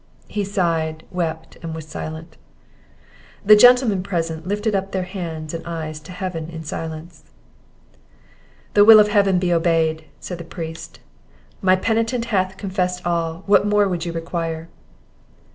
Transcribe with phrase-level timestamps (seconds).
[0.27, 2.35] He sighed, wept, and was silent.
[3.45, 7.21] The gentlemen present lifted up their hands and eyes to Heaven in silence.
[8.73, 11.01] "The will of Heaven be obeyed!" said the priest.
[11.61, 14.69] "My penitent hath confessed all; what more would you require?"